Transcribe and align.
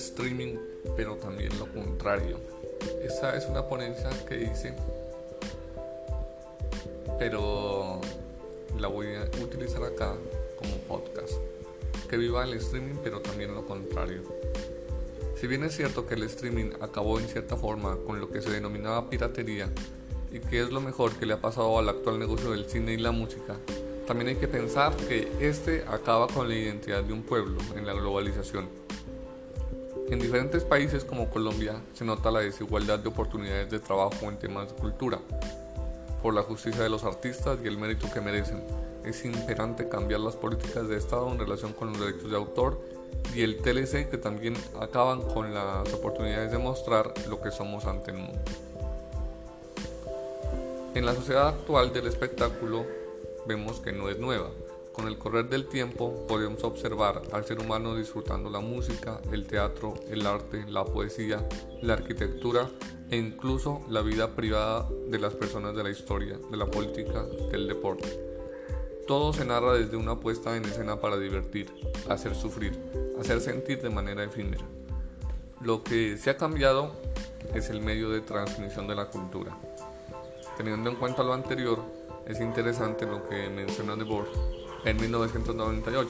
streaming, 0.00 0.56
pero 0.96 1.16
también 1.16 1.56
lo 1.58 1.66
contrario. 1.72 2.38
Esta 3.02 3.36
es 3.36 3.46
una 3.46 3.68
ponencia 3.68 4.08
que 4.26 4.36
dice, 4.36 4.74
pero 7.18 8.00
la 8.78 8.88
voy 8.88 9.08
a 9.14 9.24
utilizar 9.42 9.82
acá 9.84 10.14
como 10.58 10.76
podcast. 10.88 11.34
Que 12.08 12.16
viva 12.16 12.44
el 12.44 12.54
streaming, 12.54 12.96
pero 13.04 13.20
también 13.20 13.54
lo 13.54 13.66
contrario. 13.66 14.22
Si 15.38 15.46
bien 15.46 15.62
es 15.64 15.76
cierto 15.76 16.06
que 16.06 16.14
el 16.14 16.22
streaming 16.24 16.72
acabó 16.80 17.18
en 17.18 17.28
cierta 17.28 17.56
forma 17.56 17.96
con 18.06 18.20
lo 18.20 18.30
que 18.30 18.42
se 18.42 18.50
denominaba 18.50 19.08
piratería 19.08 19.70
y 20.32 20.40
que 20.40 20.60
es 20.60 20.70
lo 20.70 20.80
mejor 20.80 21.12
que 21.12 21.26
le 21.26 21.34
ha 21.34 21.40
pasado 21.40 21.78
al 21.78 21.88
actual 21.88 22.18
negocio 22.18 22.50
del 22.50 22.68
cine 22.68 22.94
y 22.94 22.98
la 22.98 23.10
música, 23.10 23.56
también 24.06 24.28
hay 24.28 24.36
que 24.36 24.48
pensar 24.48 24.96
que 24.96 25.30
este 25.40 25.84
acaba 25.86 26.26
con 26.26 26.48
la 26.48 26.54
identidad 26.56 27.04
de 27.04 27.12
un 27.12 27.22
pueblo 27.22 27.60
en 27.76 27.86
la 27.86 27.92
globalización. 27.92 28.68
En 30.10 30.18
diferentes 30.18 30.64
países 30.64 31.04
como 31.04 31.30
Colombia 31.30 31.80
se 31.94 32.04
nota 32.04 32.32
la 32.32 32.40
desigualdad 32.40 32.98
de 32.98 33.08
oportunidades 33.08 33.70
de 33.70 33.78
trabajo 33.78 34.28
en 34.28 34.40
temas 34.40 34.68
de 34.68 34.74
cultura, 34.74 35.20
por 36.20 36.34
la 36.34 36.42
justicia 36.42 36.82
de 36.82 36.88
los 36.88 37.04
artistas 37.04 37.60
y 37.62 37.68
el 37.68 37.78
mérito 37.78 38.10
que 38.12 38.20
merecen. 38.20 38.60
Es 39.04 39.24
imperante 39.24 39.88
cambiar 39.88 40.18
las 40.18 40.34
políticas 40.34 40.88
de 40.88 40.96
Estado 40.96 41.30
en 41.30 41.38
relación 41.38 41.72
con 41.72 41.92
los 41.92 42.00
derechos 42.00 42.28
de 42.28 42.36
autor 42.36 42.80
y 43.36 43.42
el 43.42 43.58
TLC 43.58 44.10
que 44.10 44.18
también 44.18 44.56
acaban 44.80 45.22
con 45.22 45.54
las 45.54 45.92
oportunidades 45.94 46.50
de 46.50 46.58
mostrar 46.58 47.14
lo 47.28 47.40
que 47.40 47.52
somos 47.52 47.84
ante 47.84 48.10
el 48.10 48.16
mundo. 48.16 48.40
En 50.96 51.06
la 51.06 51.14
sociedad 51.14 51.46
actual 51.46 51.92
del 51.92 52.08
espectáculo 52.08 52.84
vemos 53.46 53.78
que 53.78 53.92
no 53.92 54.08
es 54.08 54.18
nueva. 54.18 54.50
Con 55.00 55.08
el 55.08 55.16
correr 55.16 55.48
del 55.48 55.64
tiempo 55.64 56.26
podemos 56.26 56.62
observar 56.62 57.22
al 57.32 57.46
ser 57.46 57.58
humano 57.58 57.96
disfrutando 57.96 58.50
la 58.50 58.60
música, 58.60 59.18
el 59.32 59.46
teatro, 59.46 59.94
el 60.10 60.26
arte, 60.26 60.66
la 60.68 60.84
poesía, 60.84 61.48
la 61.80 61.94
arquitectura 61.94 62.68
e 63.10 63.16
incluso 63.16 63.80
la 63.88 64.02
vida 64.02 64.36
privada 64.36 64.86
de 65.08 65.18
las 65.18 65.32
personas 65.32 65.74
de 65.74 65.84
la 65.84 65.88
historia, 65.88 66.36
de 66.50 66.56
la 66.58 66.66
política, 66.66 67.24
del 67.50 67.66
deporte. 67.66 68.08
Todo 69.06 69.32
se 69.32 69.46
narra 69.46 69.72
desde 69.72 69.96
una 69.96 70.20
puesta 70.20 70.54
en 70.54 70.66
escena 70.66 71.00
para 71.00 71.16
divertir, 71.16 71.72
hacer 72.10 72.34
sufrir, 72.34 72.78
hacer 73.18 73.40
sentir 73.40 73.80
de 73.80 73.88
manera 73.88 74.22
efímera. 74.22 74.66
Lo 75.62 75.82
que 75.82 76.18
se 76.18 76.28
ha 76.28 76.36
cambiado 76.36 76.92
es 77.54 77.70
el 77.70 77.80
medio 77.80 78.10
de 78.10 78.20
transmisión 78.20 78.86
de 78.86 78.96
la 78.96 79.06
cultura. 79.06 79.56
Teniendo 80.58 80.90
en 80.90 80.96
cuenta 80.96 81.22
lo 81.22 81.32
anterior, 81.32 81.82
es 82.26 82.38
interesante 82.38 83.06
lo 83.06 83.26
que 83.26 83.48
menciona 83.48 83.96
De 83.96 84.04
Boer 84.04 84.59
en 84.84 84.96
1998. 85.00 86.08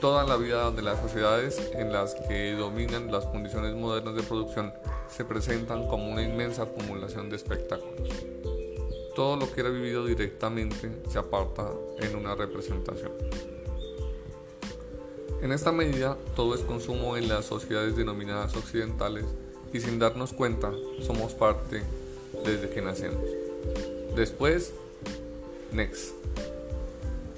Toda 0.00 0.24
la 0.24 0.36
vida 0.36 0.70
de 0.70 0.82
las 0.82 1.00
sociedades 1.00 1.60
en 1.74 1.92
las 1.92 2.14
que 2.28 2.52
dominan 2.52 3.10
las 3.10 3.26
condiciones 3.26 3.74
modernas 3.74 4.14
de 4.14 4.22
producción 4.22 4.72
se 5.08 5.24
presentan 5.24 5.88
como 5.88 6.10
una 6.10 6.22
inmensa 6.22 6.62
acumulación 6.62 7.30
de 7.30 7.36
espectáculos. 7.36 8.08
Todo 9.16 9.36
lo 9.36 9.52
que 9.52 9.60
era 9.60 9.70
vivido 9.70 10.06
directamente 10.06 10.90
se 11.10 11.18
aparta 11.18 11.68
en 11.98 12.14
una 12.14 12.36
representación. 12.36 13.10
En 15.42 15.52
esta 15.52 15.72
medida, 15.72 16.16
todo 16.36 16.54
es 16.54 16.60
consumo 16.60 17.16
en 17.16 17.28
las 17.28 17.46
sociedades 17.46 17.96
denominadas 17.96 18.56
occidentales 18.56 19.24
y 19.72 19.80
sin 19.80 19.98
darnos 19.98 20.32
cuenta 20.32 20.72
somos 21.04 21.34
parte 21.34 21.82
desde 22.44 22.70
que 22.70 22.82
nacemos. 22.82 23.24
Después, 24.14 24.72
next. 25.72 26.12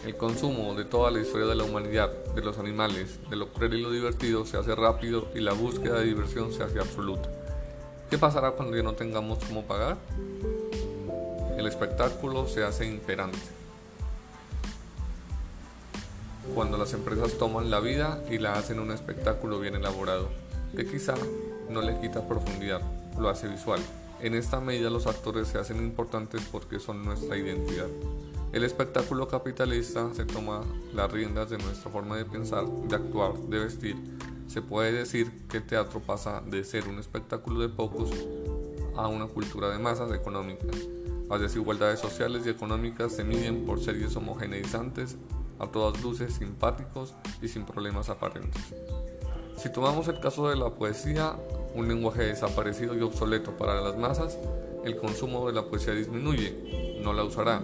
El 0.05 0.17
consumo 0.17 0.75
de 0.75 0.87
toda 0.87 1.11
la 1.11 1.21
historia 1.21 1.47
de 1.47 1.55
la 1.55 1.65
humanidad, 1.65 2.11
de 2.35 2.41
los 2.41 2.59
animales, 2.59 3.19
de 3.29 3.37
lo 3.37 3.53
cruel 3.53 3.75
y 3.75 3.83
lo 3.83 3.91
divertido 3.91 4.47
se 4.47 4.57
hace 4.57 4.75
rápido 4.75 5.29
y 5.35 5.41
la 5.41 5.53
búsqueda 5.53 5.99
de 5.99 6.07
diversión 6.07 6.55
se 6.55 6.63
hace 6.63 6.79
absoluta. 6.79 7.29
¿Qué 8.09 8.17
pasará 8.17 8.53
cuando 8.53 8.79
ya 8.79 8.83
no 8.83 8.95
tengamos 8.95 9.45
cómo 9.45 9.65
pagar? 9.65 9.99
El 11.59 11.67
espectáculo 11.67 12.49
se 12.49 12.65
hace 12.65 12.87
imperante. 12.87 13.39
Cuando 16.55 16.79
las 16.79 16.95
empresas 16.95 17.35
toman 17.35 17.71
la 17.71 17.81
vida 17.81 18.25
y 18.31 18.39
la 18.39 18.55
hacen 18.55 18.81
un 18.81 18.93
espectáculo 18.93 19.61
bien 19.61 19.75
elaborado, 19.75 20.31
que 20.75 20.87
quizá 20.87 21.15
no 21.69 21.83
le 21.83 22.01
quita 22.01 22.27
profundidad, 22.27 22.81
lo 23.19 23.29
hace 23.29 23.49
visual. 23.49 23.81
En 24.23 24.35
esta 24.35 24.61
medida 24.61 24.89
los 24.89 25.07
actores 25.07 25.49
se 25.49 25.59
hacen 25.59 25.77
importantes 25.77 26.41
porque 26.51 26.81
son 26.81 27.05
nuestra 27.05 27.37
identidad. 27.37 27.89
El 28.53 28.65
espectáculo 28.65 29.29
capitalista 29.29 30.13
se 30.13 30.25
toma 30.25 30.63
las 30.93 31.13
riendas 31.13 31.51
de 31.51 31.59
nuestra 31.59 31.89
forma 31.89 32.17
de 32.17 32.25
pensar, 32.25 32.67
de 32.67 32.97
actuar, 32.97 33.39
de 33.39 33.61
vestir. 33.61 33.97
Se 34.49 34.61
puede 34.61 34.91
decir 34.91 35.47
que 35.49 35.59
el 35.59 35.67
teatro 35.67 36.01
pasa 36.01 36.43
de 36.45 36.65
ser 36.65 36.89
un 36.89 36.99
espectáculo 36.99 37.61
de 37.61 37.69
pocos 37.69 38.11
a 38.97 39.07
una 39.07 39.27
cultura 39.27 39.71
de 39.71 39.79
masas 39.79 40.13
económicas. 40.13 40.77
Las 41.29 41.41
desigualdades 41.41 42.01
sociales 42.01 42.45
y 42.45 42.49
económicas 42.49 43.13
se 43.13 43.23
miden 43.23 43.65
por 43.65 43.81
series 43.81 44.17
homogeneizantes, 44.17 45.17
a 45.61 45.69
todas 45.69 46.03
luces 46.03 46.35
simpáticos 46.35 47.15
y 47.41 47.47
sin 47.47 47.65
problemas 47.65 48.09
aparentes. 48.09 48.75
Si 49.57 49.71
tomamos 49.71 50.09
el 50.09 50.19
caso 50.19 50.49
de 50.49 50.57
la 50.57 50.71
poesía, 50.71 51.37
un 51.77 51.87
lenguaje 51.87 52.25
desaparecido 52.25 52.97
y 52.97 53.03
obsoleto 53.03 53.57
para 53.57 53.81
las 53.81 53.97
masas, 53.97 54.39
el 54.85 54.97
consumo 54.97 55.47
de 55.47 55.53
la 55.53 55.67
poesía 55.67 55.95
disminuye, 55.95 56.99
no 57.05 57.13
la 57.13 57.23
usará. 57.23 57.63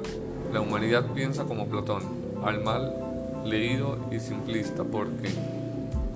La 0.57 0.63
humanidad 0.63 1.13
piensa 1.13 1.45
como 1.45 1.69
Platón, 1.69 2.03
al 2.43 2.65
mal 2.65 2.95
leído 3.45 3.99
y 4.11 4.19
simplista, 4.19 4.85
porque, 4.85 5.29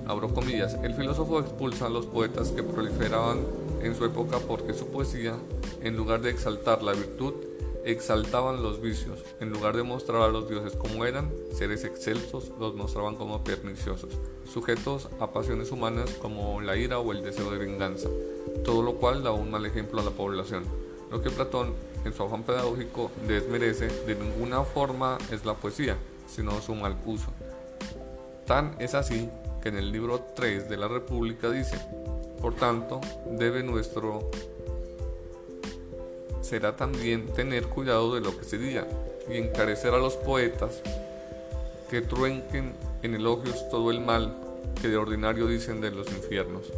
abro 0.07 0.33
comillas, 0.33 0.79
el 0.81 0.95
filósofo 0.95 1.39
expulsa 1.39 1.85
a 1.85 1.89
los 1.89 2.07
poetas 2.07 2.49
que 2.49 2.63
proliferaban 2.63 3.45
en 3.83 3.95
su 3.95 4.03
época 4.03 4.39
porque 4.39 4.73
su 4.73 4.87
poesía, 4.87 5.35
en 5.83 5.95
lugar 5.95 6.21
de 6.21 6.31
exaltar 6.31 6.81
la 6.81 6.93
virtud, 6.93 7.35
exaltaban 7.85 8.63
los 8.63 8.81
vicios, 8.81 9.19
en 9.41 9.51
lugar 9.51 9.77
de 9.77 9.83
mostrar 9.83 10.23
a 10.23 10.29
los 10.29 10.49
dioses 10.49 10.73
como 10.73 11.05
eran, 11.05 11.31
seres 11.53 11.83
excelsos, 11.83 12.51
los 12.59 12.73
mostraban 12.73 13.17
como 13.17 13.43
perniciosos, 13.43 14.09
sujetos 14.51 15.07
a 15.19 15.27
pasiones 15.33 15.71
humanas 15.71 16.15
como 16.19 16.61
la 16.61 16.77
ira 16.77 16.97
o 16.97 17.11
el 17.11 17.21
deseo 17.21 17.51
de 17.51 17.59
venganza, 17.59 18.09
todo 18.65 18.81
lo 18.81 18.95
cual 18.95 19.21
da 19.21 19.33
un 19.33 19.51
mal 19.51 19.67
ejemplo 19.67 20.01
a 20.01 20.03
la 20.03 20.09
población. 20.09 20.63
Lo 21.11 21.21
que 21.21 21.29
Platón, 21.29 21.73
en 22.05 22.13
su 22.13 22.23
afán 22.23 22.43
pedagógico, 22.43 23.11
desmerece 23.27 23.87
de 24.05 24.15
ninguna 24.15 24.63
forma 24.63 25.17
es 25.31 25.45
la 25.45 25.53
poesía, 25.53 25.97
sino 26.27 26.61
su 26.61 26.75
mal 26.75 26.97
uso. 27.05 27.31
Tan 28.45 28.75
es 28.79 28.95
así 28.95 29.29
que 29.61 29.69
en 29.69 29.77
el 29.77 29.91
libro 29.91 30.19
3 30.35 30.69
de 30.69 30.77
la 30.77 30.87
República 30.87 31.49
dice, 31.49 31.77
por 32.41 32.55
tanto, 32.55 32.99
debe 33.29 33.63
nuestro 33.63 34.31
será 36.41 36.75
también 36.75 37.27
tener 37.27 37.67
cuidado 37.67 38.15
de 38.15 38.19
lo 38.19 38.37
que 38.37 38.43
se 38.43 38.57
diga 38.57 38.85
y 39.29 39.37
encarecer 39.37 39.93
a 39.93 39.99
los 39.99 40.17
poetas 40.17 40.81
que 41.89 42.01
truenquen 42.01 42.73
en 43.03 43.15
elogios 43.15 43.69
todo 43.69 43.91
el 43.91 44.01
mal 44.01 44.35
que 44.81 44.89
de 44.89 44.97
ordinario 44.97 45.47
dicen 45.47 45.79
de 45.79 45.91
los 45.91 46.07
infiernos. 46.09 46.73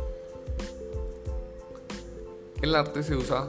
El 2.61 2.75
arte 2.75 3.03
se 3.03 3.15
usa 3.15 3.47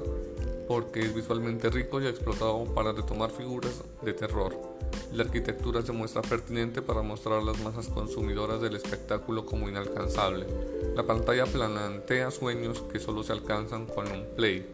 porque 0.68 1.00
es 1.00 1.14
visualmente 1.14 1.70
rico 1.70 2.00
y 2.00 2.06
explotado 2.06 2.64
para 2.74 2.92
retomar 2.92 3.30
figuras 3.30 3.82
de 4.02 4.12
terror. 4.12 4.56
La 5.12 5.24
arquitectura 5.24 5.82
se 5.82 5.92
muestra 5.92 6.22
pertinente 6.22 6.82
para 6.82 7.02
mostrar 7.02 7.42
las 7.42 7.60
masas 7.60 7.88
consumidoras 7.88 8.60
del 8.60 8.76
espectáculo 8.76 9.46
como 9.46 9.68
inalcanzable. 9.68 10.46
La 10.94 11.04
pantalla 11.04 11.46
plantea 11.46 12.30
sueños 12.30 12.82
que 12.92 13.00
solo 13.00 13.22
se 13.22 13.32
alcanzan 13.32 13.86
con 13.86 14.10
un 14.10 14.24
play 14.36 14.66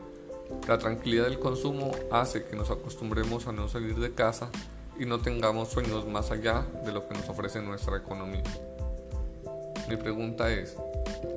la 0.66 0.78
tranquilidad 0.78 1.24
del 1.24 1.38
consumo 1.38 1.92
hace 2.10 2.44
que 2.44 2.56
nos 2.56 2.70
acostumbremos 2.70 3.46
a 3.46 3.52
no 3.52 3.68
salir 3.68 3.96
de 3.96 4.12
casa 4.12 4.50
y 4.98 5.06
no 5.06 5.18
tengamos 5.20 5.68
sueños 5.68 6.06
más 6.06 6.30
allá 6.30 6.66
de 6.84 6.92
lo 6.92 7.08
que 7.08 7.14
nos 7.14 7.28
ofrece 7.28 7.62
nuestra 7.62 7.96
economía. 7.96 8.42
Mi 9.88 9.96
pregunta 9.96 10.52
es, 10.52 10.76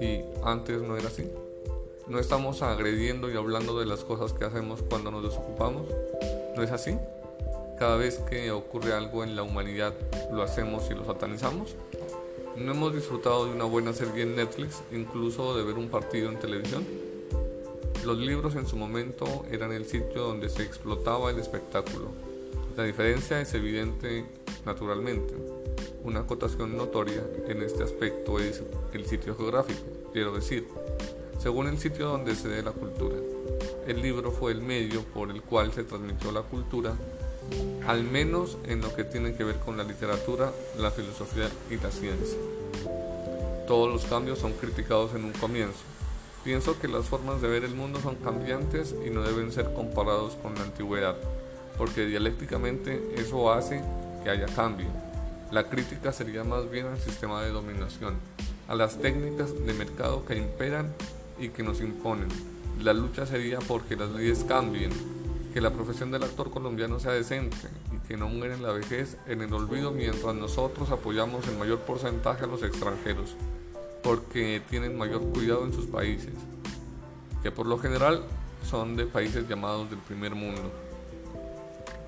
¿y 0.01 0.21
antes 0.44 0.81
no 0.81 0.97
era 0.97 1.07
así? 1.07 1.29
¿No 2.05 2.19
estamos 2.19 2.61
agrediendo 2.61 3.31
y 3.31 3.38
hablando 3.38 3.79
de 3.79 3.85
las 3.85 4.03
cosas 4.03 4.33
que 4.33 4.44
hacemos 4.44 4.81
cuando 4.89 5.09
nos 5.09 5.23
desocupamos? 5.23 5.88
¿No 6.53 6.61
es 6.61 6.69
así? 6.71 6.97
Cada 7.79 7.95
vez 7.95 8.17
que 8.29 8.51
ocurre 8.51 8.94
algo 8.94 9.23
en 9.23 9.38
la 9.38 9.44
humanidad 9.44 9.94
lo 10.33 10.44
hacemos 10.44 10.83
y 10.91 10.95
lo 10.95 11.05
satanizamos. 11.05 11.75
¿No 12.57 12.73
hemos 12.73 12.94
disfrutado 12.94 13.45
de 13.45 13.53
una 13.53 13.63
buena 13.63 13.94
serie 13.94 14.23
en 14.23 14.35
Netflix, 14.35 14.81
incluso 14.91 15.55
de 15.55 15.63
ver 15.63 15.75
un 15.75 15.88
partido 15.88 16.29
en 16.29 16.39
televisión? 16.39 16.85
Los 18.03 18.17
libros 18.17 18.56
en 18.56 18.67
su 18.67 18.75
momento 18.75 19.45
eran 19.49 19.71
el 19.71 19.85
sitio 19.85 20.23
donde 20.23 20.49
se 20.49 20.61
explotaba 20.61 21.31
el 21.31 21.39
espectáculo. 21.39 22.09
La 22.75 22.83
diferencia 22.83 23.39
es 23.39 23.53
evidente 23.53 24.25
naturalmente. 24.65 25.33
Una 26.03 26.19
acotación 26.19 26.75
notoria 26.75 27.23
en 27.47 27.61
este 27.61 27.83
aspecto 27.83 28.39
es 28.39 28.61
el 28.91 29.06
sitio 29.06 29.38
geográfico, 29.38 29.83
quiero 30.11 30.33
decir, 30.33 30.67
según 31.44 31.68
el 31.68 31.78
sitio 31.78 32.07
donde 32.07 32.38
se 32.38 32.48
dé 32.48 32.63
la 32.63 32.72
cultura. 32.72 33.18
El 33.86 34.01
libro 34.01 34.31
fue 34.31 34.54
el 34.54 34.62
medio 34.62 35.04
por 35.04 35.30
el 35.30 35.42
cual 35.42 35.74
se 35.74 35.84
transmitió 35.84 36.31
la 36.31 36.42
cultura, 36.42 36.94
al 37.86 38.06
menos 38.06 38.57
en 38.63 38.80
lo 38.80 38.95
que 38.95 39.04
tiene 39.04 39.36
que 39.36 39.44
ver 39.44 39.57
con 39.57 39.75
la 39.75 39.84
literatura, 39.84 40.54
la 40.80 40.90
filosofía 40.90 41.50
y 41.69 41.75
la 41.75 41.92
ciencia. 41.92 42.38
Todos 43.68 43.92
los 43.92 44.06
cambios 44.06 44.40
son 44.40 44.54
criticados 44.54 45.16
en 45.16 45.25
un 45.25 45.34
comienzo. 45.34 45.80
Pienso 46.45 46.80
que 46.80 46.88
las 46.88 47.07
formas 47.07 47.42
de 47.42 47.50
ver 47.50 47.66
el 47.66 47.75
mundo 47.75 48.00
son 48.00 48.16
cambiantes 48.16 48.95
y 49.06 49.10
no 49.10 49.22
deben 49.22 49.51
ser 49.51 49.74
comparados 49.74 50.36
con 50.42 50.56
la 50.56 50.62
antigüedad, 50.62 51.18
porque 51.78 52.06
dialécticamente 52.06 53.16
eso 53.18 53.51
hace 53.51 53.81
que 54.24 54.30
haya 54.30 54.45
cambio. 54.45 54.88
La 55.51 55.66
crítica 55.66 56.13
sería 56.13 56.45
más 56.45 56.72
bien 56.72 56.88
al 56.88 57.01
sistema 57.01 57.44
de 57.44 57.50
dominación, 57.50 58.16
a 58.69 58.75
las 58.75 58.98
técnicas 59.01 59.54
de 59.66 59.74
mercado 59.74 60.24
que 60.25 60.38
imperan 60.38 60.94
y 61.39 61.50
que 61.50 61.63
nos 61.63 61.81
imponen. 61.81 62.30
La 62.81 62.94
lucha 62.94 63.25
sería 63.25 63.59
porque 63.59 63.95
las 63.95 64.09
leyes 64.12 64.44
cambien, 64.47 64.91
que 65.53 65.62
la 65.62 65.71
profesión 65.71 66.12
del 66.12 66.24
actor 66.24 66.50
colombiano 66.50 67.00
sea 67.00 67.12
decente 67.12 67.56
y 67.95 68.07
que 68.07 68.18
no 68.18 68.27
muera 68.27 68.56
en 68.56 68.63
la 68.63 68.71
vejez 68.71 69.18
en 69.27 69.41
el 69.41 69.53
olvido 69.53 69.91
mientras 69.91 70.33
nosotros 70.33 70.89
apoyamos 70.89 71.47
en 71.47 71.59
mayor 71.59 71.80
porcentaje 71.80 72.45
a 72.45 72.47
los 72.47 72.63
extranjeros, 72.63 73.35
porque 74.01 74.62
tienen 74.69 74.97
mayor 74.97 75.21
cuidado 75.31 75.63
en 75.65 75.74
sus 75.74 75.85
países, 75.85 76.33
que 77.44 77.51
por 77.51 77.68
lo 77.68 77.77
general 77.77 78.24
son 78.68 78.95
de 78.95 79.06
países 79.06 79.47
llamados 79.47 79.89
del 79.89 80.00
primer 80.00 80.33
mundo. 80.33 80.71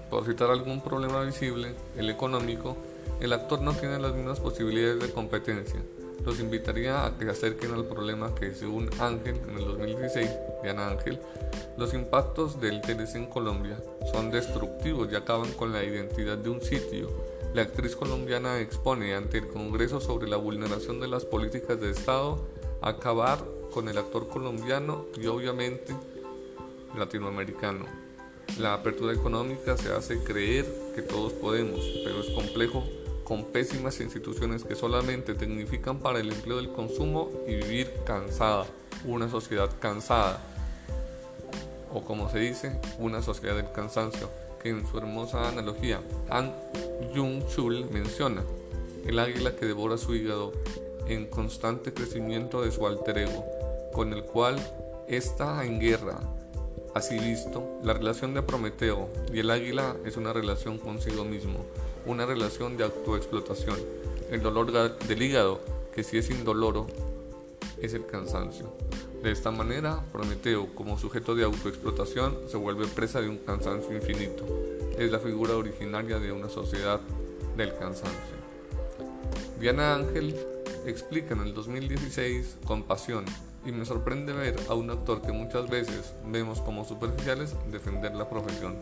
Por 0.09 0.25
citar 0.25 0.49
algún 0.49 0.81
problema 0.81 1.21
visible, 1.23 1.75
el 1.97 2.09
económico, 2.09 2.77
el 3.21 3.33
actor 3.33 3.61
no 3.61 3.73
tiene 3.73 3.99
las 3.99 4.15
mismas 4.15 4.39
posibilidades 4.39 5.01
de 5.01 5.11
competencia. 5.11 5.81
Los 6.23 6.39
invitaría 6.39 7.05
a 7.05 7.17
que 7.17 7.25
se 7.25 7.31
acerquen 7.31 7.73
al 7.73 7.85
problema 7.85 8.33
que 8.33 8.53
según 8.53 8.89
Ángel 8.99 9.39
en 9.47 9.57
el 9.57 9.65
2016, 9.65 10.29
Diana 10.63 10.89
Ángel, 10.89 11.19
los 11.77 11.93
impactos 11.93 12.59
del 12.59 12.81
TLC 12.81 13.15
en 13.15 13.25
Colombia 13.27 13.77
son 14.11 14.31
destructivos 14.31 15.11
y 15.11 15.15
acaban 15.15 15.51
con 15.53 15.73
la 15.73 15.83
identidad 15.83 16.37
de 16.37 16.49
un 16.49 16.61
sitio. 16.61 17.09
La 17.53 17.63
actriz 17.63 17.95
colombiana 17.95 18.59
expone 18.59 19.13
ante 19.15 19.37
el 19.39 19.47
Congreso 19.47 20.01
sobre 20.01 20.27
la 20.27 20.37
vulneración 20.37 20.99
de 20.99 21.07
las 21.07 21.25
políticas 21.25 21.79
de 21.79 21.91
Estado, 21.91 22.45
acabar 22.81 23.39
con 23.73 23.89
el 23.89 23.97
actor 23.97 24.27
colombiano 24.27 25.05
y 25.21 25.27
obviamente 25.27 25.93
latinoamericano. 26.97 27.85
La 28.59 28.73
apertura 28.73 29.13
económica 29.13 29.77
se 29.77 29.91
hace 29.91 30.23
creer 30.23 30.65
que 30.95 31.01
todos 31.01 31.33
podemos, 31.33 31.81
pero 32.03 32.21
es 32.21 32.29
complejo 32.29 32.83
con 33.25 33.43
pésimas 33.45 33.99
instituciones 33.99 34.63
que 34.63 34.75
solamente 34.75 35.33
tecnifican 35.33 35.99
para 35.99 36.19
el 36.19 36.31
empleo 36.31 36.57
del 36.57 36.71
consumo 36.71 37.31
y 37.47 37.55
vivir 37.55 37.91
cansada, 38.05 38.65
una 39.03 39.29
sociedad 39.29 39.69
cansada, 39.79 40.39
o 41.91 42.01
como 42.03 42.29
se 42.29 42.39
dice, 42.39 42.79
una 42.99 43.21
sociedad 43.21 43.55
del 43.55 43.71
cansancio, 43.71 44.29
que 44.61 44.69
en 44.69 44.87
su 44.87 44.97
hermosa 44.97 45.49
analogía 45.49 46.01
Han 46.29 46.53
Jung-chul 47.13 47.89
menciona, 47.89 48.43
el 49.05 49.17
águila 49.17 49.55
que 49.55 49.65
devora 49.65 49.97
su 49.97 50.13
hígado 50.13 50.53
en 51.07 51.25
constante 51.25 51.93
crecimiento 51.93 52.61
de 52.61 52.71
su 52.71 52.85
alter 52.85 53.17
ego, 53.17 53.43
con 53.91 54.13
el 54.13 54.23
cual 54.23 54.55
está 55.07 55.65
en 55.65 55.79
guerra. 55.79 56.19
Así 56.95 57.19
visto, 57.19 57.77
la 57.83 57.91
relación 57.91 58.33
de 58.33 58.41
Prometeo 58.41 59.09
y 59.33 59.39
el 59.39 59.51
águila 59.51 59.97
es 60.05 60.15
una 60.15 60.31
relación 60.31 60.77
consigo 60.77 61.25
mismo, 61.25 61.65
una 62.05 62.25
relación 62.25 62.77
de 62.77 62.85
autoexplotación. 62.85 63.75
El 64.31 64.41
dolor 64.41 64.71
del 64.71 65.21
hígado, 65.21 65.59
que 65.93 66.05
si 66.05 66.17
es 66.17 66.29
indoloro, 66.29 66.87
es 67.81 67.93
el 67.93 68.05
cansancio. 68.05 68.71
De 69.21 69.29
esta 69.29 69.51
manera, 69.51 70.05
Prometeo, 70.13 70.73
como 70.73 70.97
sujeto 70.97 71.35
de 71.35 71.43
autoexplotación, 71.43 72.37
se 72.47 72.55
vuelve 72.55 72.87
presa 72.87 73.19
de 73.19 73.27
un 73.27 73.39
cansancio 73.39 73.93
infinito. 73.93 74.45
Es 74.97 75.11
la 75.11 75.19
figura 75.19 75.57
originaria 75.57 76.17
de 76.17 76.31
una 76.31 76.47
sociedad 76.47 77.01
del 77.57 77.77
cansancio. 77.77 78.37
Diana 79.59 79.95
Ángel 79.95 80.33
explica 80.85 81.33
en 81.33 81.41
el 81.41 81.53
2016 81.53 82.55
con 82.65 82.83
pasión 82.83 83.25
y 83.65 83.71
me 83.71 83.85
sorprende 83.85 84.33
ver 84.33 84.55
a 84.69 84.73
un 84.73 84.89
actor 84.91 85.21
que 85.21 85.31
muchas 85.31 85.69
veces 85.69 86.13
vemos 86.25 86.61
como 86.61 86.85
superficiales 86.85 87.55
defender 87.71 88.15
la 88.15 88.29
profesión 88.29 88.75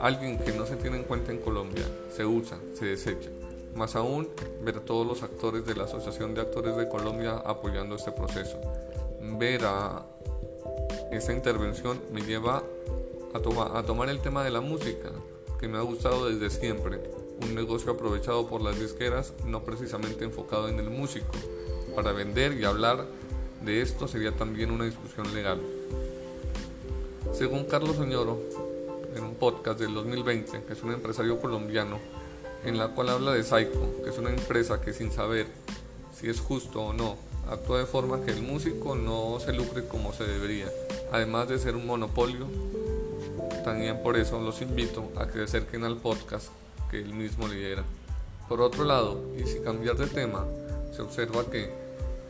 alguien 0.00 0.38
que 0.38 0.52
no 0.52 0.66
se 0.66 0.76
tiene 0.76 0.98
en 0.98 1.04
cuenta 1.04 1.32
en 1.32 1.38
Colombia, 1.38 1.84
se 2.14 2.24
usa, 2.24 2.58
se 2.74 2.86
desecha. 2.86 3.30
Más 3.74 3.96
aún, 3.96 4.28
ver 4.62 4.78
a 4.78 4.80
todos 4.80 5.06
los 5.06 5.22
actores 5.22 5.64
de 5.64 5.74
la 5.74 5.84
Asociación 5.84 6.34
de 6.34 6.42
Actores 6.42 6.76
de 6.76 6.88
Colombia 6.88 7.36
apoyando 7.44 7.94
este 7.94 8.12
proceso. 8.12 8.60
Ver 9.38 9.64
a 9.64 10.04
esta 11.10 11.32
intervención 11.32 12.00
me 12.12 12.22
lleva 12.22 12.62
a, 13.32 13.78
a 13.78 13.82
tomar 13.84 14.08
el 14.08 14.20
tema 14.20 14.44
de 14.44 14.50
la 14.50 14.60
música, 14.60 15.10
que 15.58 15.68
me 15.68 15.78
ha 15.78 15.82
gustado 15.82 16.28
desde 16.28 16.50
siempre. 16.50 17.00
Un 17.40 17.54
negocio 17.54 17.92
aprovechado 17.92 18.46
por 18.46 18.60
las 18.60 18.78
disqueras, 18.78 19.32
no 19.46 19.64
precisamente 19.64 20.24
enfocado 20.24 20.68
en 20.68 20.78
el 20.78 20.90
músico. 20.90 21.34
Para 21.94 22.12
vender 22.12 22.54
y 22.54 22.64
hablar 22.64 23.06
de 23.64 23.80
esto 23.80 24.08
sería 24.08 24.32
también 24.32 24.70
una 24.70 24.84
discusión 24.84 25.32
legal. 25.34 25.60
Según 27.32 27.64
Carlos 27.64 27.98
Oñoro, 27.98 28.38
en 29.14 29.24
un 29.24 29.34
podcast 29.34 29.78
del 29.78 29.94
2020, 29.94 30.64
que 30.64 30.72
es 30.72 30.82
un 30.82 30.92
empresario 30.92 31.40
colombiano, 31.40 31.98
en 32.64 32.78
la 32.78 32.88
cual 32.88 33.10
habla 33.10 33.32
de 33.32 33.42
Psycho, 33.42 34.02
que 34.02 34.10
es 34.10 34.18
una 34.18 34.30
empresa 34.30 34.80
que 34.80 34.92
sin 34.92 35.12
saber 35.12 35.46
si 36.18 36.28
es 36.28 36.40
justo 36.40 36.82
o 36.82 36.92
no, 36.92 37.16
actúa 37.50 37.78
de 37.78 37.86
forma 37.86 38.24
que 38.24 38.32
el 38.32 38.42
músico 38.42 38.94
no 38.94 39.38
se 39.40 39.52
lucre 39.52 39.86
como 39.86 40.12
se 40.12 40.24
debería, 40.24 40.66
además 41.12 41.48
de 41.48 41.58
ser 41.58 41.76
un 41.76 41.86
monopolio. 41.86 42.46
También 43.64 44.02
por 44.02 44.16
eso 44.16 44.40
los 44.40 44.60
invito 44.60 45.10
a 45.16 45.26
que 45.26 45.34
se 45.34 45.42
acerquen 45.42 45.84
al 45.84 45.96
podcast 45.96 46.48
que 46.90 46.98
él 46.98 47.14
mismo 47.14 47.46
lidera. 47.46 47.84
Por 48.48 48.60
otro 48.60 48.84
lado, 48.84 49.22
y 49.38 49.46
sin 49.46 49.62
cambiar 49.62 49.96
de 49.96 50.06
tema, 50.08 50.44
se 50.94 51.02
observa 51.02 51.44
que 51.50 51.70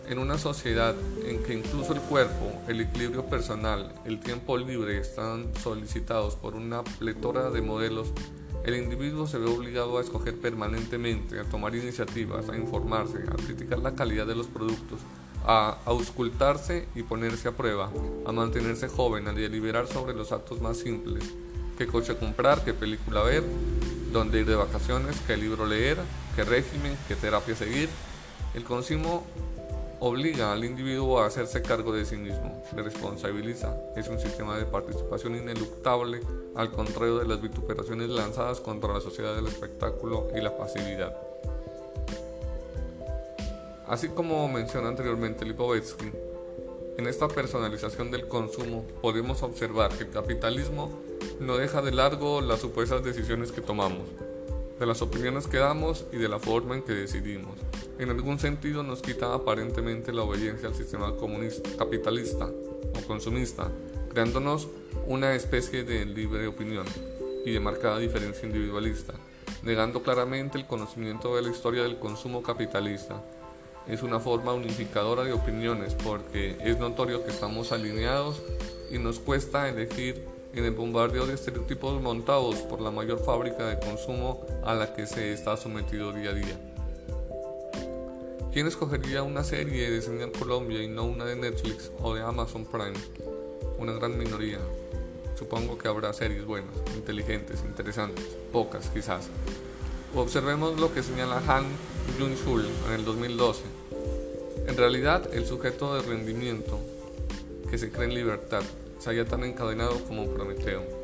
en 0.09 0.19
una 0.19 0.39
sociedad 0.39 0.95
en 1.25 1.43
que 1.43 1.55
incluso 1.55 1.93
el 1.93 2.01
cuerpo, 2.01 2.53
el 2.69 2.81
equilibrio 2.81 3.27
personal, 3.27 3.93
el 4.05 4.21
tiempo 4.21 4.57
libre 4.57 4.99
están 4.99 5.53
solicitados 5.63 6.37
por 6.37 6.55
una 6.55 6.83
pletora 6.83 7.51
de 7.51 7.63
modelos, 7.63 8.09
el 8.65 8.77
individuo 8.77 9.27
se 9.27 9.39
ve 9.39 9.47
obligado 9.47 9.99
a 9.99 10.01
escoger 10.01 10.37
permanentemente, 10.37 11.41
a 11.41 11.45
tomar 11.45 11.75
iniciativas, 11.75 12.49
a 12.49 12.57
informarse, 12.57 13.19
a 13.29 13.37
criticar 13.37 13.81
la 13.81 13.95
calidad 13.95 14.27
de 14.27 14.37
los 14.37 14.47
productos, 14.47 15.01
a 15.45 15.79
auscultarse 15.85 16.87
y 16.95 17.03
ponerse 17.03 17.49
a 17.49 17.53
prueba, 17.53 17.91
a 18.25 18.33
mantenerse 18.33 18.89
joven, 18.89 19.27
a 19.27 19.33
deliberar 19.33 19.89
sobre 19.89 20.15
los 20.15 20.31
actos 20.31 20.61
más 20.61 20.77
simples, 20.77 21.25
qué 21.77 21.87
coche 21.87 22.17
comprar, 22.17 22.65
qué 22.65 22.73
película 22.73 23.23
ver, 23.23 23.43
dónde 24.13 24.41
ir 24.41 24.47
de 24.47 24.55
vacaciones, 24.55 25.17
qué 25.27 25.37
libro 25.37 25.67
leer, 25.67 25.99
qué 26.37 26.45
régimen, 26.45 26.97
qué 27.09 27.17
terapia 27.17 27.57
seguir. 27.57 27.89
El 28.55 28.65
consumo 28.65 29.27
obliga 30.05 30.53
al 30.53 30.65
individuo 30.65 31.21
a 31.21 31.27
hacerse 31.27 31.63
cargo 31.63 31.93
de 31.93 32.05
sí 32.05 32.17
mismo, 32.17 32.61
le 32.75 32.83
responsabiliza, 32.83 33.77
es 33.95 34.09
un 34.09 34.19
sistema 34.19 34.59
de 34.59 34.65
participación 34.65 35.37
ineluctable, 35.37 36.21
al 36.57 36.73
contrario 36.73 37.19
de 37.19 37.29
las 37.29 37.41
vituperaciones 37.41 38.09
lanzadas 38.09 38.59
contra 38.59 38.93
la 38.93 39.01
sociedad 39.01 39.37
del 39.37 39.47
espectáculo 39.47 40.27
y 40.37 40.41
la 40.41 40.57
pasividad. 40.57 41.17
Así 43.87 44.09
como 44.09 44.49
menciona 44.49 44.89
anteriormente 44.89 45.45
Lipovetsky, 45.45 46.11
en 46.99 47.07
esta 47.07 47.29
personalización 47.29 48.11
del 48.11 48.27
consumo 48.27 48.85
podemos 49.01 49.45
observar 49.45 49.97
que 49.97 50.03
el 50.03 50.11
capitalismo 50.11 50.91
no 51.39 51.57
deja 51.57 51.81
de 51.81 51.93
largo 51.93 52.41
las 52.41 52.59
supuestas 52.61 53.05
decisiones 53.05 53.53
que 53.53 53.61
tomamos, 53.61 54.09
de 54.81 54.85
las 54.87 55.01
opiniones 55.01 55.47
que 55.47 55.59
damos 55.59 56.07
y 56.11 56.17
de 56.17 56.29
la 56.29 56.41
forma 56.41 56.75
en 56.75 56.83
que 56.83 56.93
decidimos. 56.93 57.57
En 58.03 58.11
algún 58.11 58.41
sentido 58.41 58.83
nos 58.83 59.01
quita 59.01 59.33
aparentemente 59.33 60.13
la 60.13 60.23
obediencia 60.23 60.67
al 60.67 60.75
sistema 60.75 61.15
capitalista 61.79 62.47
o 62.49 63.07
consumista, 63.07 63.71
creándonos 64.11 64.67
una 65.07 65.37
especie 65.37 65.85
de 65.85 66.05
libre 66.05 66.49
opinión 66.49 66.85
y 67.47 67.53
de 67.53 67.61
marcada 67.61 68.01
diferencia 68.01 68.45
individualista, 68.45 69.15
negando 69.63 70.03
claramente 70.03 70.59
el 70.59 70.67
conocimiento 70.67 71.37
de 71.37 71.43
la 71.43 71.51
historia 71.51 71.85
del 71.85 72.01
consumo 72.01 72.43
capitalista. 72.43 73.23
Es 73.87 74.03
una 74.03 74.19
forma 74.19 74.53
unificadora 74.53 75.23
de 75.23 75.33
opiniones 75.33 75.95
porque 75.95 76.57
es 76.59 76.81
notorio 76.81 77.25
que 77.25 77.31
estamos 77.31 77.71
alineados 77.71 78.43
y 78.91 78.99
nos 78.99 79.21
cuesta 79.21 79.69
elegir 79.69 80.27
en 80.55 80.65
el 80.65 80.73
bombardeo 80.73 81.25
de 81.25 81.35
estereotipos 81.35 82.03
montados 82.03 82.57
por 82.63 82.81
la 82.81 82.91
mayor 82.91 83.25
fábrica 83.25 83.65
de 83.69 83.79
consumo 83.79 84.45
a 84.65 84.75
la 84.75 84.93
que 84.93 85.07
se 85.07 85.33
está 85.33 85.57
sometido 85.57 86.13
día 86.13 86.31
a 86.31 86.35
día. 86.35 86.72
¿Quién 88.53 88.67
escogería 88.67 89.23
una 89.23 89.45
serie 89.45 89.91
de 89.91 90.23
en 90.23 90.31
Colombia 90.31 90.83
y 90.83 90.87
no 90.87 91.05
una 91.05 91.25
de 91.25 91.37
Netflix 91.37 91.91
o 92.03 92.15
de 92.15 92.21
Amazon 92.21 92.67
Prime? 92.67 92.93
Una 93.79 93.95
gran 93.95 94.19
minoría. 94.19 94.59
Supongo 95.39 95.79
que 95.79 95.89
habrá 95.89 96.13
series 96.13 96.45
buenas, 96.45 96.75
inteligentes, 96.95 97.63
interesantes, 97.65 98.27
pocas 98.53 98.91
quizás. 98.91 99.29
Observemos 100.15 100.79
lo 100.79 100.93
que 100.93 101.03
señala 101.03 101.43
Han 101.49 101.65
Jung-chul 102.19 102.67
en 102.89 102.93
el 102.93 103.07
2012. 103.07 103.63
En 104.67 104.77
realidad, 104.77 105.33
el 105.33 105.47
sujeto 105.47 105.95
de 105.95 106.03
rendimiento 106.03 106.79
que 107.71 107.79
se 107.79 107.91
cree 107.91 108.09
en 108.09 108.15
libertad 108.15 108.63
se 108.99 109.09
haya 109.09 109.25
tan 109.25 109.45
encadenado 109.45 109.99
como 110.05 110.27
Prometeo. 110.27 111.02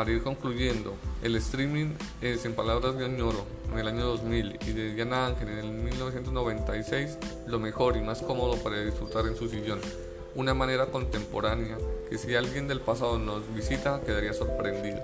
Para 0.00 0.12
ir 0.12 0.22
concluyendo, 0.22 0.94
el 1.22 1.36
streaming 1.36 1.92
es, 2.22 2.46
en 2.46 2.54
palabras 2.54 2.96
de 2.96 3.04
Añoro, 3.04 3.44
en 3.70 3.80
el 3.80 3.86
año 3.86 4.06
2000 4.06 4.58
y 4.66 4.72
de 4.72 4.94
Diana 4.94 5.26
Ángel 5.26 5.50
en 5.50 5.58
el 5.58 5.72
1996, 5.72 7.18
lo 7.46 7.58
mejor 7.58 7.98
y 7.98 8.00
más 8.00 8.22
cómodo 8.22 8.56
para 8.62 8.80
disfrutar 8.80 9.26
en 9.26 9.36
su 9.36 9.50
sillón. 9.50 9.78
Una 10.34 10.54
manera 10.54 10.86
contemporánea 10.86 11.76
que 12.08 12.16
si 12.16 12.34
alguien 12.34 12.66
del 12.66 12.80
pasado 12.80 13.18
nos 13.18 13.42
visita 13.54 14.00
quedaría 14.00 14.32
sorprendido 14.32 15.02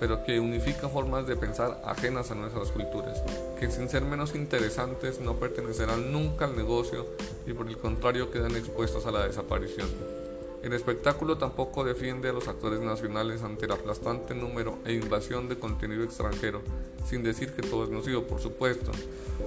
pero 0.00 0.24
que 0.24 0.40
unifica 0.40 0.88
formas 0.88 1.26
de 1.26 1.36
pensar 1.36 1.80
ajenas 1.84 2.30
a 2.30 2.34
nuestras 2.34 2.72
culturas, 2.72 3.22
que 3.60 3.70
sin 3.70 3.88
ser 3.88 4.02
menos 4.02 4.34
interesantes 4.34 5.20
no 5.20 5.34
pertenecerán 5.34 6.10
nunca 6.10 6.46
al 6.46 6.56
negocio 6.56 7.06
y 7.46 7.52
por 7.52 7.68
el 7.68 7.76
contrario 7.76 8.30
quedan 8.30 8.56
expuestos 8.56 9.06
a 9.06 9.12
la 9.12 9.26
desaparición. 9.26 10.21
El 10.62 10.72
espectáculo 10.74 11.38
tampoco 11.38 11.82
defiende 11.82 12.28
a 12.28 12.32
los 12.32 12.46
actores 12.46 12.80
nacionales 12.80 13.42
ante 13.42 13.66
el 13.66 13.72
aplastante 13.72 14.32
número 14.32 14.78
e 14.84 14.92
invasión 14.92 15.48
de 15.48 15.58
contenido 15.58 16.04
extranjero, 16.04 16.62
sin 17.04 17.24
decir 17.24 17.52
que 17.52 17.62
todo 17.62 17.82
es 17.82 17.90
nocivo, 17.90 18.22
por 18.22 18.40
supuesto. 18.40 18.92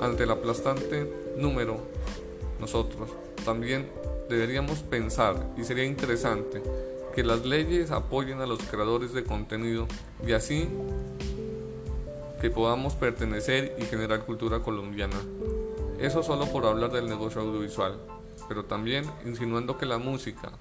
Ante 0.02 0.24
el 0.24 0.32
aplastante 0.32 1.10
número, 1.38 1.80
nosotros 2.60 3.10
también 3.46 3.88
deberíamos 4.28 4.80
pensar, 4.80 5.54
y 5.58 5.64
sería 5.64 5.86
interesante, 5.86 6.62
que 7.16 7.24
las 7.24 7.46
leyes 7.46 7.92
apoyen 7.92 8.42
a 8.42 8.46
los 8.46 8.60
creadores 8.64 9.14
de 9.14 9.24
contenido 9.24 9.88
y 10.28 10.34
así 10.34 10.68
que 12.42 12.50
podamos 12.50 12.94
pertenecer 12.96 13.74
y 13.80 13.84
generar 13.84 14.26
cultura 14.26 14.60
colombiana. 14.60 15.16
Eso 15.98 16.24
solo 16.24 16.46
por 16.48 16.66
hablar 16.66 16.92
del 16.92 17.08
negocio 17.08 17.40
audiovisual, 17.40 17.98
pero 18.50 18.66
también 18.66 19.06
insinuando 19.26 19.78
que 19.78 19.86
la 19.86 19.98
música 19.98 20.52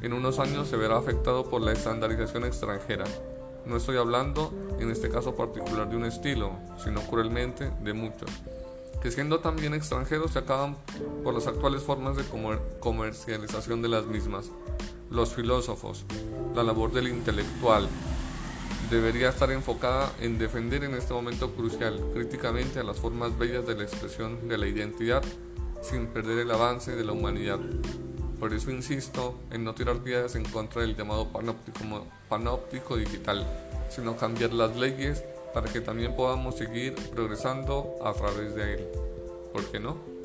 en 0.00 0.12
unos 0.12 0.38
años 0.38 0.68
se 0.68 0.76
verá 0.76 0.98
afectado 0.98 1.48
por 1.48 1.62
la 1.62 1.72
estandarización 1.72 2.44
extranjera. 2.44 3.04
No 3.64 3.76
estoy 3.76 3.96
hablando 3.96 4.52
en 4.78 4.90
este 4.90 5.08
caso 5.08 5.34
particular 5.34 5.88
de 5.88 5.96
un 5.96 6.04
estilo, 6.04 6.52
sino 6.82 7.00
cruelmente 7.00 7.70
de 7.82 7.92
muchos, 7.92 8.30
que 9.02 9.10
siendo 9.10 9.40
también 9.40 9.74
extranjeros 9.74 10.32
se 10.32 10.38
acaban 10.38 10.76
por 11.24 11.34
las 11.34 11.46
actuales 11.46 11.82
formas 11.82 12.16
de 12.16 12.24
comercialización 12.80 13.82
de 13.82 13.88
las 13.88 14.06
mismas 14.06 14.50
los 15.10 15.34
filósofos, 15.34 16.04
la 16.54 16.62
labor 16.62 16.92
del 16.92 17.08
intelectual, 17.08 17.88
debería 18.90 19.30
estar 19.30 19.50
enfocada 19.50 20.12
en 20.20 20.38
defender 20.38 20.84
en 20.84 20.94
este 20.94 21.12
momento 21.12 21.52
crucial 21.52 22.00
críticamente 22.12 22.80
a 22.80 22.84
las 22.84 22.98
formas 22.98 23.36
bellas 23.38 23.66
de 23.66 23.76
la 23.76 23.84
expresión 23.84 24.48
de 24.48 24.58
la 24.58 24.66
identidad 24.66 25.22
sin 25.82 26.06
perder 26.06 26.38
el 26.38 26.50
avance 26.50 26.94
de 26.94 27.04
la 27.04 27.12
humanidad. 27.12 27.58
Por 28.38 28.52
eso 28.52 28.70
insisto 28.70 29.38
en 29.50 29.64
no 29.64 29.74
tirar 29.74 29.98
piedras 29.98 30.34
en 30.34 30.44
contra 30.44 30.82
del 30.82 30.94
llamado 30.94 31.28
panóptico, 31.32 32.06
panóptico 32.28 32.96
digital, 32.96 33.46
sino 33.88 34.16
cambiar 34.16 34.52
las 34.52 34.76
leyes 34.76 35.24
para 35.54 35.72
que 35.72 35.80
también 35.80 36.14
podamos 36.14 36.56
seguir 36.56 36.94
progresando 37.14 37.94
a 38.04 38.12
través 38.12 38.54
de 38.54 38.74
él. 38.74 38.88
¿Por 39.52 39.64
qué 39.70 39.80
no? 39.80 40.15